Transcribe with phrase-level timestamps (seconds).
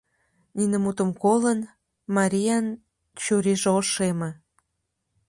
[0.55, 1.59] Нине мутым колын,
[2.15, 2.65] Мариян
[3.21, 4.29] чурийже ошеме.